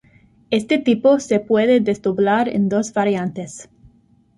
[0.49, 3.69] Este tipo se puede desdoblar en dos variantes.